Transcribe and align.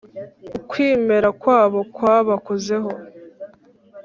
ukwimera 0.57 1.29
kwabo 1.41 1.79
kwabakozeho 1.95 2.91